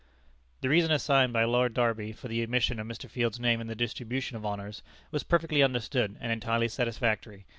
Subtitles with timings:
[0.61, 3.07] The reason assigned by Lord Derby for the omission of Mr.
[3.07, 4.81] Field's name in the distribution of honors,
[5.11, 7.45] was perfectly understood and entirely satisfactory.